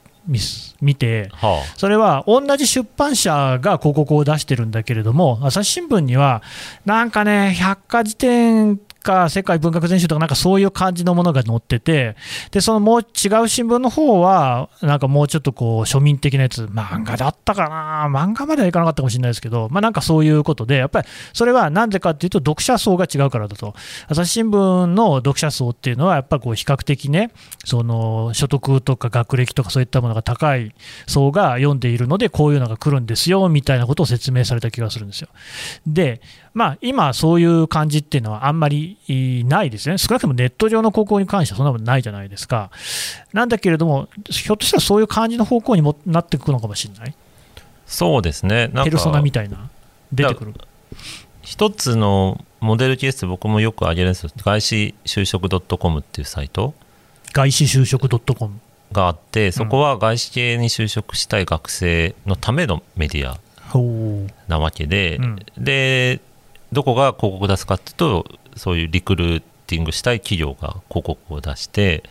[0.81, 6.43] 見て、はあ、それは同じ出版社が広告を出してるんだけれども、朝日新聞には、
[6.85, 12.17] なんかね、百科事典か世界文学全集とかなんかそういう感じのものが載ってて、
[12.51, 23.75] で、そのもう違う新聞の方は、なんかもうちょっとこう庶民的なやつ、漫画だったかな、漫画まではいかなかったかもしれないですけど、まあなんかそういうことで、やっぱりそれはなんでかっていうと、読者層が違うからだと。
[24.09, 27.31] 朝日新聞の読者層っていうのは、やっぱこう比較的ね、
[27.65, 30.75] その所得とか学歴とかそういったものが高い
[31.07, 35.29] 層が読んでいるので、こういうのが来るんですよみたいなことを説明された気がするんですよ。
[35.87, 36.21] で、
[36.57, 38.97] まあ、今、そういう感じっていうのはあんまり
[39.47, 42.71] ないですね、少なくともネット上の高校に関してはそんなことないじゃないですか。
[43.35, 47.15] なんだけれども、ひょっとしたらそういう感じの方向にもなっていくのかもしれない。
[47.85, 49.69] そうですね、ペルソナみたいな、
[50.11, 50.55] 出てくる。
[51.43, 56.73] 一つのモデルケース、僕もよく挙げるんですよ、外資就職 .com っていうサイト。
[57.35, 58.59] 外資就職 .com
[58.93, 63.39] があって、そこは外資系に就職したい学生のためのメディア
[64.49, 66.21] なわけで、うん、で
[66.77, 72.03] どこが広告出すかっていうとそういうリクルーティングしたい企業が広告を出して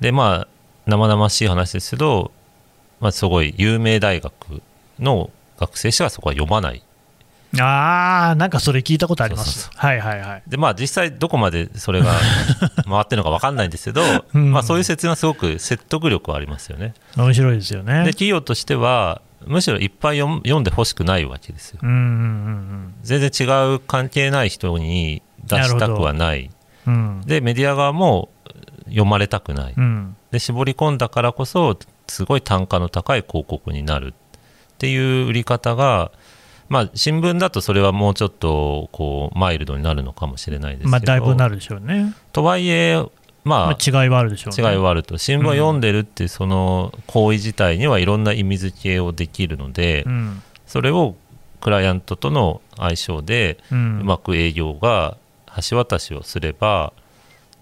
[0.00, 0.48] でまあ
[0.86, 2.32] 生々しい話ですけど、
[2.98, 4.34] まあ、すごい有名大学
[4.98, 6.82] の学生しかそこは読まない。
[7.58, 9.70] あーなんかそれ聞いたことあります。
[9.74, 10.42] はいはいはい。
[10.48, 12.12] でまあ実際どこまでそれが
[12.88, 14.02] 回ってるのか分かんないんですけど、
[14.34, 16.94] うん、まあ、そういう説明はすごく説得力はありますよね。
[17.16, 18.04] 面白いですよね。
[18.04, 26.50] で企業としてはむしろいっぱい読んでほしくないわけですよ、うんうんうん、全然違う関係ない人に出したくはない、
[26.86, 28.28] うん、でメディア側も
[28.86, 34.08] 読まれたくない、うん、で絞り込んだからこそすごい単価の高い広告になる。
[34.08, 34.12] っ
[34.80, 36.10] ていう売り方が
[36.70, 42.14] まあ、新聞だとそれはもうちょっとこうマイルドになるのかもしれないですけど、まあ、だいぶなるでしょうね。
[42.32, 43.04] とはいえ
[43.44, 45.16] まあ、違いはあるでしょう、ね、違いはあると。
[45.18, 51.16] 新聞を読んでるってその行為自体にはいろんな意味付けをできるので、うん、それを
[51.60, 55.16] クライアントとの相性でうまく営業が
[55.68, 56.92] 橋渡しをすれば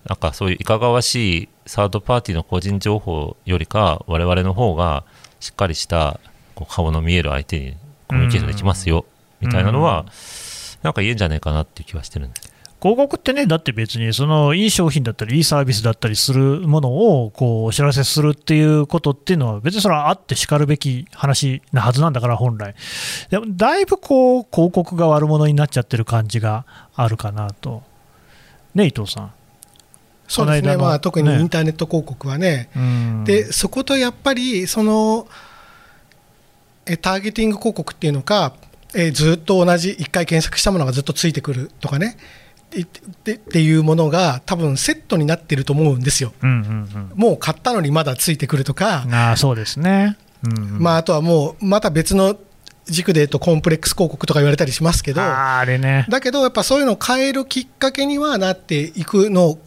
[0.05, 5.05] なんかそういういかがわしいサードパーティーの個人情報よりか我々の方が
[5.41, 6.21] しっかりした
[6.69, 7.77] 顔の見える相手に
[8.09, 9.05] コミュニケーションできますよ、
[9.41, 10.07] みたいなのは、
[10.83, 12.48] なんか言えんじゃないかなっていう気はしてるんです
[12.81, 22.77] 広告ってね、だって別にそのいい商品だったり、いいサービスだったりするものをこうお知らせするっていうことっていうのは、別にそれはあってしかるべき話なはずなんだから、本来。
[23.31, 27.83] でもだいぶこう広告が悪者になっちゃってる感じがあるかなと。
[28.75, 29.33] ね、伊藤さん。
[30.29, 35.27] そうですね、まあ、特にインターネット広告はね、ねでそことやっぱりその
[36.85, 38.55] えターゲティング広告っていうのか、
[38.95, 42.17] えずっと同じ1回検索したものがずっとついてくるとかね
[42.71, 49.07] ってっていうものが多分セットになってると思うんですよ、うんうんうん、もう買ったのにまだついてくるとか。
[49.11, 52.39] あそうですね、うんうん、まあ、あとはもうまた別の
[52.87, 55.23] 軸で言うとコンプレックス広告とか言われたりしますけど。
[55.23, 59.59] あれ、ね、だけどやっぱそういうのを変えるきっかけにはなっていくの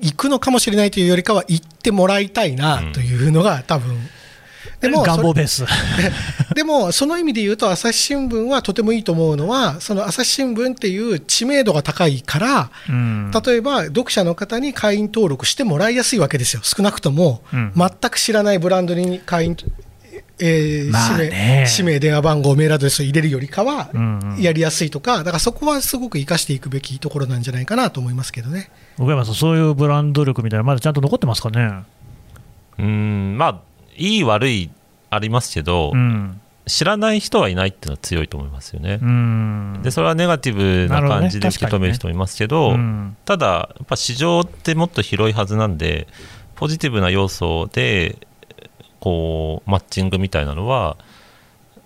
[0.00, 3.96] 行くのかもしれないというよりかは行ってもらいたいなというのが多分、
[4.90, 5.64] でも願望ベース
[6.54, 16.62] でもその意味で言うと朝日新聞はとてもいいと思うのはその朝日新聞っていう知名度が高いから、うん、例えば読者の方に会員登録してもらいやすいわけですよ。
[16.62, 19.56] 少なくとも、うん、全く知らないブランドに会員
[20.40, 23.90] えーまあ氏名氏名、電話番号、メールアドレスを入れるよりかは
[24.36, 28.68] やりやすいとか、だからそこはすごく生かしていくべきところなんじゃないかなと思いますけどね。
[28.98, 31.84] 奥山さん、そういうブランド力みたいな、まだちゃんと残ってますかね？
[32.80, 33.60] うんまあ、
[33.96, 34.70] いい、悪い
[35.10, 38.98] ありますけど、うん、知らない人はいないっていうのは強いと思いますよね。
[39.82, 46.08] でそれはネガティブな感じで受け止める人もいますけど、ねねただ、やっぱ市場ってもっと広いはずなんで、
[46.54, 48.16] ポジティブな要素で
[49.00, 50.96] こうマッチングみたいなのは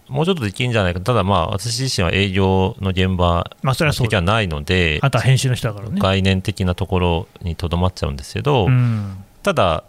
[0.08, 1.00] もうちょっとできるんじゃないか。
[1.00, 6.00] ただまあ私自身は営業の現場的はないので、あとは編集の人だからね。
[6.00, 9.84] 概念的なところにとどまっちゃうんですけど、うん、ただ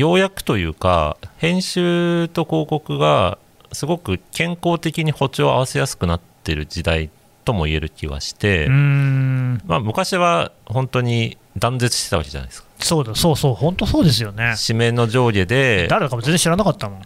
[0.00, 3.36] ようやくというか編集と広告が
[3.72, 7.10] すごく健康的に歩調を合わせやすくなってる時代
[7.44, 12.68] とも言える気はして、まあ、昔は本当に断絶してたわけじゃないですか。
[12.78, 14.54] そうだそうそう本当そうですよね。
[14.66, 17.02] 紙面の上下で誰だかも全然知らなかったもん、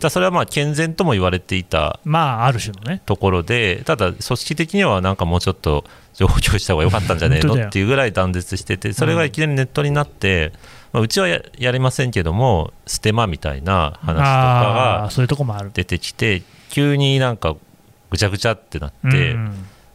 [0.00, 3.02] ん、じゃそれはまあ健全とも言われていたまあある種のね。
[3.06, 5.84] ところでただ組織的にはなんかもうちょっと
[6.14, 10.52] 情報共有した方が良かったんじゃねえのっていうぐらい断絶しててそれがいきなりネットになって、
[10.92, 17.56] まあ、うちはややりませんけどもステマみたいな話とかが出てきて急になんか
[18.10, 19.36] ぐちゃぐちゃってなって、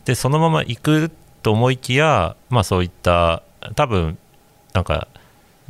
[0.05, 1.11] でそのまま行く
[1.43, 3.43] と思いきや、まあ、そういった
[3.75, 4.17] 多分
[4.73, 5.07] なんか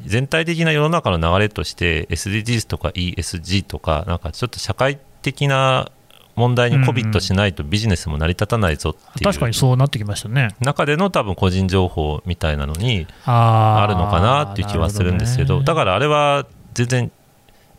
[0.04, 5.92] 全体的な世の中の流れとして SDGs とか ESG とかなんかちょっと社会的な
[6.36, 10.54] 問題にコビットしないとビジネスも成り立たないぞっていう、うん、確かにそうなってきましたね。
[10.60, 17.12] 中での多分個人情報みたいなのにあるのかなっていう気はするんですけど、ね、だからあれは全然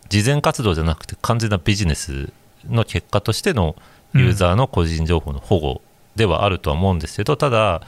[0.08, 2.32] 慈善活動じゃなくて完全なビジネス
[2.66, 3.76] の結果としての
[4.14, 5.82] ユーザーの個人情報の保護
[6.14, 7.82] ではあるとは思うんですけどただ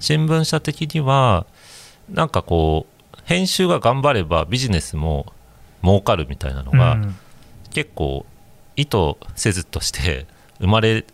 [0.00, 1.46] 新聞社的には
[2.10, 2.93] なんかこう
[3.24, 5.32] 編集が頑張ればビジネスも
[5.82, 6.98] 儲かるみたいなのが、
[7.70, 8.26] 結構
[8.76, 8.96] 意図
[9.34, 10.26] せずとして
[10.60, 11.04] 生まれ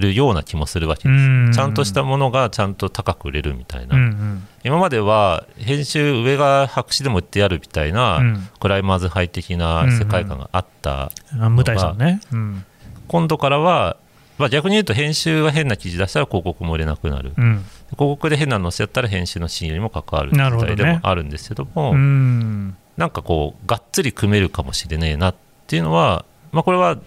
[0.00, 1.14] るような気もするわけで
[1.52, 12.20] す、ちゃんとしたものがちゃんと高く売れるみたいな、うんうん、今までは編集上が白紙でも売ってやるみたいな、うん、クライマーズハイ的な世界観があったのが、ね。
[12.32, 12.64] うん、
[13.08, 13.96] 今度からは、
[14.38, 25.34] まあ、逆に言うと編集が変な記事出したら広告も売れなくなる、うん、広告で変なの載せたら編集の信用にも関わる時代でもあるんですけども、ね、なんかこうがっつり組めるかもしれねえなっ
[25.66, 26.98] ていうのは、まあ、これは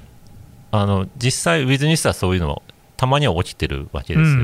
[0.72, 2.62] あの実際ウィズニスはそういうの
[2.98, 4.40] たまには起きてるわけですよ、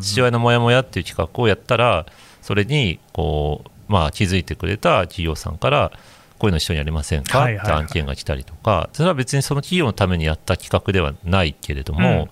[0.00, 2.06] 父親のモヤモヤっていう企画をやったら
[2.42, 5.92] それにこう、まあ、気づいてくれた企業さんから
[6.38, 12.28] こういうの一緒にやりませんか、って案件が来たりとかそれは別にその企業のためにやった企画ではないけれども、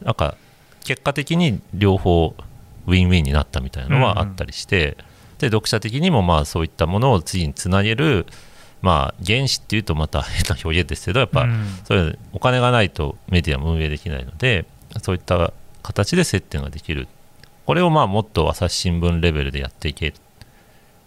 [0.00, 0.36] うん、なんか
[0.84, 2.34] 結果的に両方
[2.86, 4.96] ウィンウィンになったみたいなのはあったりして、
[5.38, 8.26] で読者的にもまあそういったものを次につなげる、
[8.80, 11.46] まあ、原資っていうとまた変な表現ですけどやっぱ、
[11.84, 14.66] それお金がないとメディアも運営できないので
[15.02, 15.52] そういった
[15.82, 17.08] 形で接点ができる。
[17.66, 20.14] これをまあもっと朝日新聞レベルでやっていけ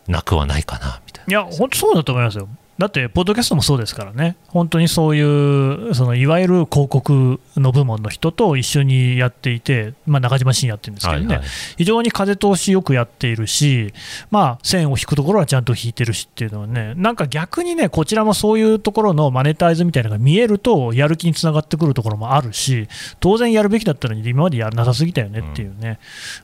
[0.08, 1.32] なくはないかなみたいな。
[1.32, 2.48] いや本当そうだと思いますよ
[2.78, 11.48] だって、ポッドキャストもそうですからね、本当にそういう、そのいわゆる広告の部門の人と一緒にやっていて、まあ、中島慎やってるんですけどね、はいはい、
[11.78, 13.94] 非常に風通しよくやっているし、
[14.30, 22.90] まあ、線を引くところはちゃんと引いてるしっていうのはね、なんか逆にね、こちらもそういうところのマネタイズみたいなのが見えると、やる気につながってくるところもあるし、
[23.22, 26.00] 当然やるべきだったのに、今までやらなさすぎたよねっていうね、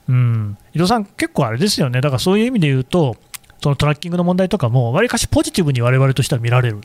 [0.08, 3.18] うん、うん、伊藤さん、結構あれですよね、だからそういう意味で言うと、
[3.62, 6.82] そのトラッキングの問題とかも、わりかしポジティブに我々としては見られる。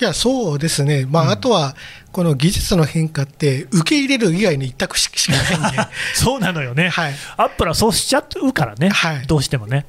[0.00, 1.74] いや、そうですね、まあ、うん、あとは、
[2.12, 5.78] この技術の変化って、受け入れる以外に一択しかないんで。
[6.14, 9.86] そうなのよね、はい、アップルはそうしちゃうからね、はい、どうしてもね。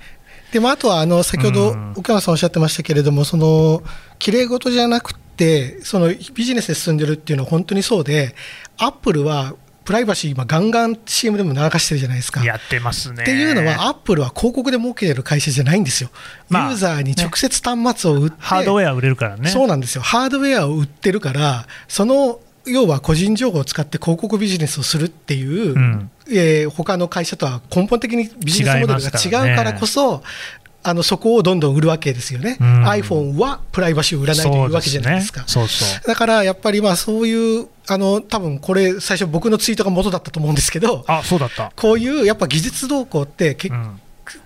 [0.51, 3.83] でもあとはあの先ほど岡山さんおっしゃってましたけれども、その
[4.19, 8.35] きれい事じゃなくて、そのビジネスで進んでるっていうのは本当にそうで、
[8.77, 12.43] アップルはプライバシー、今、ガンガン CM でも流してるじゃないですか。
[12.43, 13.23] やってますね。
[13.23, 16.09] っていうのは、アップルは広告で儲けてる会社じゃないんですよ。
[16.49, 19.49] まあ、ユーザーに直接端末を売って、ね、ハードウェア売れるからね。
[19.49, 20.01] そうなんですよ。
[20.01, 30.21] ハードウェアを売ってるから、その要は個人情報を使って広告ビジネスをするっていう、うん、えー、他の会社とは根本的にビジネスモデルが違うからこそ、
[30.83, 35.43] あのそこをどんどん売るわけですよね、うん、iPhone はプライバシーを売らないというわけじゃないですか。
[35.45, 35.69] そう、ね。
[35.69, 41.71] そうそう、だからやっぱりまあそういうあの多分これ、最初、僕のツイートが元だったと思うんですけど、あそうだった。
[41.75, 43.99] こういうやっぱ技術動向ってけ、うん、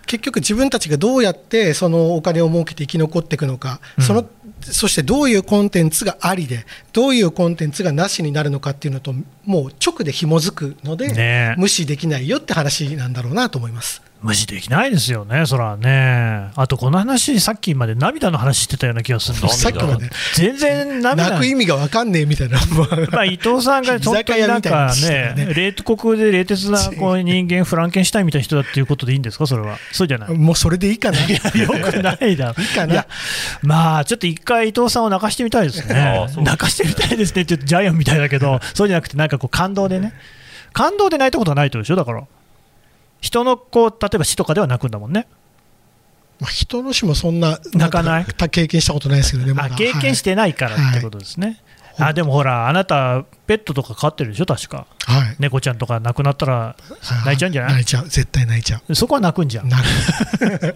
[0.06, 4.26] 結局、自分たちがどうやってそのお金を儲けて生き残っていくのか、うん、その
[4.62, 9.14] そしてどういうコンテンツがありで、どういうコンテンツがなしになるのかっていうのと、
[9.46, 14.02] もう直で紐づくので、ね、無視できないよって話なんだろうなと思います。
[14.26, 16.50] 無視できないですよね、そらね。
[16.56, 22.58] あと、この話、さっきまで涙の話してたような気がするんです さっきまで全然涙泣く意味が分かんねえみたいな、
[23.12, 29.78] まあ伊藤さんが本当になんかね、冷酷で冷徹なこう人間、フランケンシュタインみたいな人だっていうことでいいんですか、それは。
[29.92, 30.30] そうじゃない。
[30.32, 31.20] もうそれでいいかな。
[31.20, 31.28] よ
[31.92, 32.64] くないだろ。
[32.64, 33.06] いいかな。
[33.62, 36.28] まあ、ちょっと一回伊藤さんを泣かしてみたいですね。
[36.38, 40.14] 泣かしてみたいですねって言うとジャイアンみたいだけど、そうじゃなくて、なんかこう感動でね。
[40.74, 42.24] 感動で泣いたことはないとでしょ、だから。
[43.26, 45.28] 人のこう例えば死とかでは泣くんだもんね。
[46.40, 48.26] まあ、人の死もそんな泣かない？
[48.26, 51.60] 経験したことないですけどね、ま、経験してないからってことですね。
[51.98, 56.76] はい、あでもほら、あなた、ペットとか飼ってるでしょ、確か、はい、猫ちゃんとか亡くなったら
[57.24, 58.94] 泣いちゃうんじゃない、泣いちゃう、絶対泣いちゃう。
[58.94, 59.70] そこは泣くんじゃん。
[59.70, 60.76] 泣く。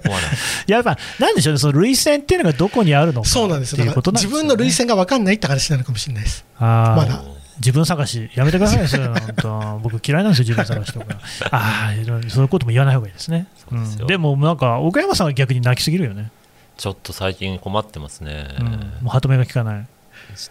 [0.66, 6.45] やっぱ、なんでしょうね、その涙腺っていうのがどこにあるのかそうなんですよ、ね、自分の涙腺が分かんないって話なのかもしれないです。
[6.58, 7.22] あまだ
[7.60, 11.05] 自分探し、やめてください、それ 本当僕、嫌いなんですよ、自分探しとか。
[11.51, 13.47] ああ、そういうことも言わない方がいいですね。
[13.72, 16.32] うん、でも、なんか、岡山さんは逆に泣きすぎるよね。
[16.78, 18.47] ちょっと最近困ってますね。
[18.60, 18.72] うん、も
[19.05, 19.86] う歯止めが効かない。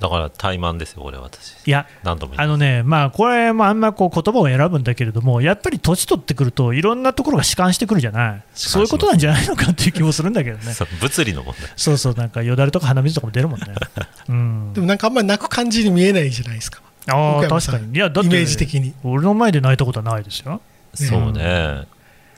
[0.00, 1.54] だから怠慢ですよ、これ私。
[1.66, 10.74] いや、何度もあのね、まあ、これもあんまこう言葉を選ぶんだけれども、やっぱり年取ってくると、いろんなところが弛緩してくるじゃない、そういうことなんじゃないのかっていう気もするんだけどね。
[11.00, 13.66] 物理の問題そうそう、なんかよだれとか鼻水とかも出るもんね。
[14.28, 16.80] うん、でもなんかあんまり泣く感じに見えないじゃないですか。
[17.09, 17.94] ああ、確かに。
[17.94, 18.94] いや、だって、イメージ的に。
[19.02, 20.61] 俺の前で泣いたことはないですよ。
[20.94, 21.86] そうね。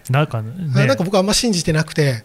[0.08, 0.52] なんかね、
[0.86, 2.24] なんか僕はあんま信じてなくて、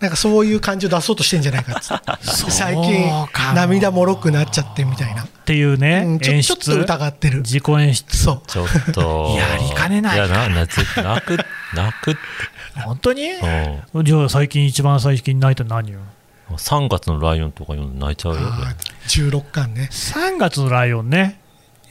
[0.00, 3.10] なんかそういう感じを出そうとしてんじゃないかって最近、
[3.54, 5.24] 涙もろくなっちゃってみたいな。
[5.24, 7.38] っていうね、うん、ちょちょっと疑ってる。
[7.38, 8.16] 自己演出。
[8.16, 8.42] そう。
[8.46, 9.36] ちょっと。
[9.36, 10.16] やりかねない。
[10.16, 11.36] いや、な、泣く、泣く、
[11.74, 12.16] 泣く
[12.84, 13.22] 本当に？
[14.04, 15.98] じゃあ最近一番最近泣いたの何よ
[16.50, 18.40] ？3月のライオンとか読んで泣いちゃうよ。
[19.08, 19.88] 16巻ね。
[19.90, 21.40] 3月のライオンね。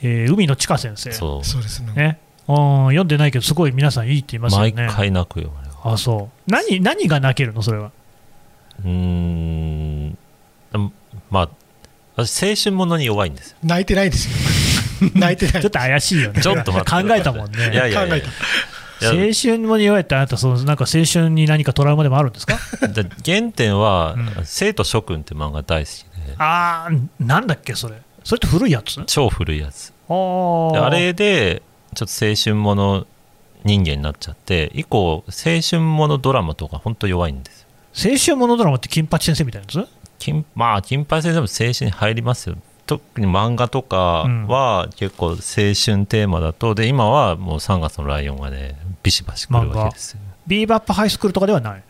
[0.02, 1.12] えー、海の地下先生。
[1.12, 1.92] そうそうですね。
[1.94, 4.72] ね読んでないけど、すごい皆さんいいって言いますよね。
[4.72, 5.52] 毎回泣くよ、
[5.84, 7.90] あそう何何が泣けるの、それは。
[8.84, 10.16] うん、
[11.30, 11.48] まあ、
[12.16, 13.58] 私、青春ものに弱いんですよ。
[13.62, 14.28] 泣いてないです
[15.02, 15.10] よ。
[15.14, 15.62] 泣いてない。
[15.62, 16.40] ちょっと怪しいよね。
[16.40, 16.82] ちょっと考
[17.14, 17.70] えたもんね。
[17.72, 18.24] いやいやいや
[19.00, 22.58] 青春もに弱いって、あなたその、なんか青春に何かトラウマでもあるんですか？
[23.24, 26.34] 原点は、うん、生徒諸君って漫画大好きで。
[26.38, 26.90] ああ、
[27.20, 27.94] なんだっけ、それ。
[28.28, 29.02] それって古いやつ？
[29.06, 29.94] 超古いやつ。
[30.06, 31.62] あれで、
[31.94, 33.06] ちょっと青春もの
[33.64, 35.32] 人間になっちゃって、以降、青
[35.66, 38.10] 春ものドラマとか、本当弱いんですよ。
[38.12, 39.90] 青春ものドラマって金八先生みたいなやつ？
[40.18, 42.56] 金まあ、金八先生も青春に入りますよ。
[42.84, 43.96] 特に漫画とか
[44.46, 50.20] は結構青春テーマだと、で今はもう3月のライオンがね、ビシバシくるわけですよ。
[50.46, 51.82] ビーバップハイスクールとかではない？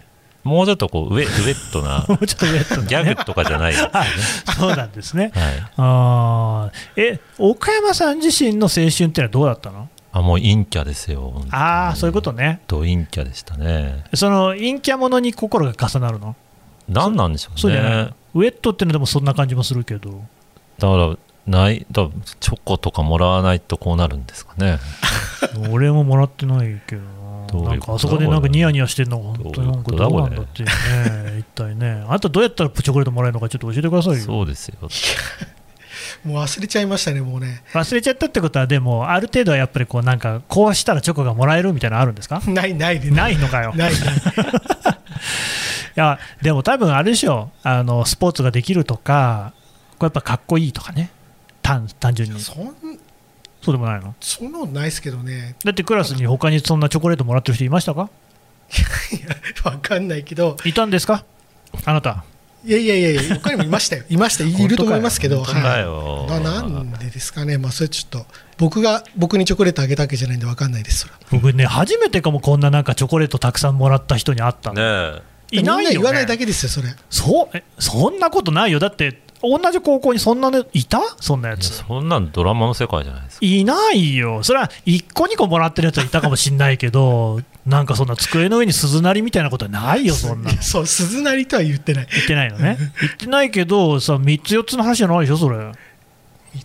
[0.48, 3.72] もうちょっとこう ウェウェットなもうちょっとウェットな、ギャグとかじゃない。
[3.74, 3.78] ね、
[4.58, 9.88] そうなんですね、はい、あえ岡山さん自身の青春っていうのはどうだったの？
[10.10, 12.60] あもう陰キャですよ、ああ、そういうことね。
[12.66, 14.04] ド陰キャでしたね。
[14.14, 16.34] その陰キャものに心が重なるの？
[16.88, 18.10] 何なんでしょうね。
[18.34, 20.22] ウェットっていうのでもそんな感じもするけど。
[20.78, 22.08] だから、ないだ
[22.40, 24.78] チョコとかもらわないとこうなるんですかね。
[25.72, 27.02] 俺ももらってないけど
[27.52, 29.72] ななんかあそこでなんかニヤニヤしてるのが本当に。
[29.72, 31.38] なんかどうなんだっていうね。
[31.40, 32.04] 一体ね。
[32.08, 34.18] あとどうやったらチョコレートもらえるのかちょっと教えてくださいよ。
[34.24, 34.76] そうですよ。
[36.24, 37.62] もう忘れちゃいましたねもうね。
[37.72, 42.40] 忘れちゃったってことはでもある程度はやっぱりこうなんかこうしたらチョコがもらえるみたいなのあるんですか？
[42.48, 43.72] ないないでないのかよ。
[43.76, 44.00] ないない。
[44.00, 44.00] い
[45.96, 49.52] やでも多分あれでしょあのスポーツができるとか
[49.98, 51.10] これやっぱかっこいいとかね。
[51.62, 52.40] 単単純に。
[52.40, 52.74] そん
[53.68, 54.14] そうでもないの？
[54.18, 55.54] そんなのないですけどね。
[55.62, 58.08] だってクラスに他にそんなチョコレートもらってる人いましたか？
[59.12, 60.56] いやわかんないけど。
[60.64, 61.26] いたんですか？
[61.84, 62.24] あなた。
[62.64, 64.04] いやいやいやいや他にもいましたよ。
[64.08, 64.44] いました。
[64.44, 65.44] いると思いますけど。
[65.44, 66.26] 本当だはよ。
[66.28, 67.58] いななんでですかね。
[67.58, 76.88] まあそれちょっと僕が僕にチョコレートあげたわけじゃないんでわかんないです僕ね初めてかもこんななんかチョコレートたくさんもらった人に会ったの、ねいないよ、ね、みんな言わないだけですよそれ。
[77.08, 77.56] そう？
[77.56, 78.80] えそんなことないよ。
[78.80, 81.00] だって同じ高校にそんなのいた？
[81.20, 81.68] そんなやつ。
[81.68, 84.42] そんなんドラマの世界じゃないですかいないよ。
[84.42, 90.58] それは1個2個もらってるやつはいたかもしんないけど なんかそんな机の上に鈴なりみたいなことはないよそんなの。
[90.62, 92.08] そう鈴なりとは言ってない。
[92.10, 92.78] 言ってないのね。
[93.00, 95.56] 言ってないけどさ3つ4つの話じゃないでしょそれ。
[95.56, 95.74] う3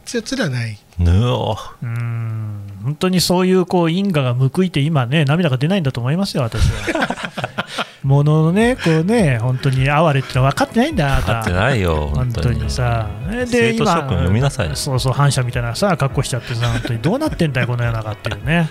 [0.05, 0.77] つ4つではない。
[0.97, 1.55] ぬお。
[1.83, 2.59] ーん。
[2.83, 12.69] 本当にそういうこう因果が報いて今ね涙が出ないんだと思いますよ私はもののねこうね本当に哀れってのは分かってないんだ分かってないよ本当に。
[12.69, 13.09] さ。
[13.29, 14.75] で生徒諸君読みなさいよ。
[14.75, 18.69] そうそう反射みたいなさ格好しちゃってさ本当にどうなってんだよ この世の中っていうね。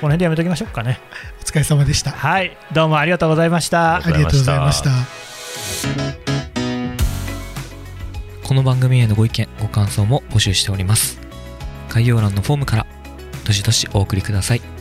[0.00, 1.00] この辺でやめときましょうかね。
[1.40, 2.12] お疲れ様でした。
[2.12, 3.96] はいどうもありがとうございました。
[3.96, 4.90] ありがとうございました。
[8.42, 11.24] この番組へのご意見ご感想も募集しております。
[11.94, 12.86] 概要欄のフォームから
[13.44, 14.73] どしどしお送りください